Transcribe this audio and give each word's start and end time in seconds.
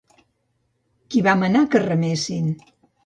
Qui 1.15 1.23
va 1.27 1.35
manar 1.43 1.61
que 1.75 1.83
remessin? 1.85 2.53